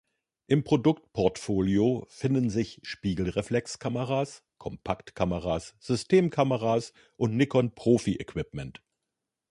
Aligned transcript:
Im 0.47 0.63
Produktportfolio 0.63 2.07
finden 2.09 2.49
sich 2.49 2.79
Spiegelreflexkameras, 2.81 4.43
Kompaktkameras, 4.57 5.75
Systemkameras 5.79 6.91
und 7.17 7.37
Nikon 7.37 7.75
Profi 7.75 8.15
Equipment. 8.15 8.81